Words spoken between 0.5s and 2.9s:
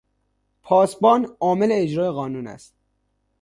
پاسبان، عامل اجرای قانون است.